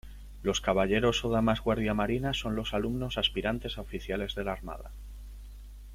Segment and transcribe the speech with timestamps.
[0.41, 4.89] Los caballeros o damas guardiamarinas son los alumnos aspirantes a oficiales de la Armada.